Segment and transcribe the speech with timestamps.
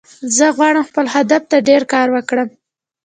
[0.35, 2.49] زه غواړم خپل هدف ته ډیر کار وکړم